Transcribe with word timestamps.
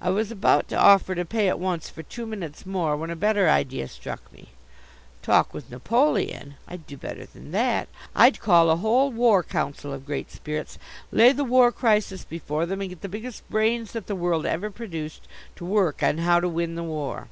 I 0.00 0.10
was 0.10 0.32
about 0.32 0.66
to 0.70 0.76
offer 0.76 1.14
to 1.14 1.24
pay 1.24 1.48
at 1.48 1.60
once 1.60 1.88
for 1.88 2.02
two 2.02 2.26
minutes 2.26 2.66
more 2.66 2.96
when 2.96 3.10
a 3.10 3.14
better 3.14 3.48
idea 3.48 3.86
struck 3.86 4.32
me. 4.32 4.48
Talk 5.22 5.54
with 5.54 5.70
Napoleon? 5.70 6.56
I'd 6.66 6.84
do 6.88 6.96
better 6.96 7.24
than 7.24 7.52
that. 7.52 7.86
I'd 8.16 8.40
call 8.40 8.70
a 8.70 8.76
whole 8.78 9.12
War 9.12 9.44
Council 9.44 9.92
of 9.92 10.04
great 10.04 10.32
spirits, 10.32 10.78
lay 11.12 11.30
the 11.30 11.44
war 11.44 11.70
crisis 11.70 12.24
before 12.24 12.66
them 12.66 12.80
and 12.80 12.90
get 12.90 13.02
the 13.02 13.08
biggest 13.08 13.48
brains 13.48 13.92
that 13.92 14.08
the 14.08 14.16
world 14.16 14.46
ever 14.46 14.68
produced 14.68 15.28
to 15.54 15.64
work 15.64 16.02
on 16.02 16.18
how 16.18 16.40
to 16.40 16.48
win 16.48 16.74
the 16.74 16.82
war. 16.82 17.28